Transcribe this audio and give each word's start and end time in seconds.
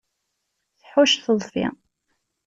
Tḥucc, 0.79 1.13
teḍfi. 1.25 1.65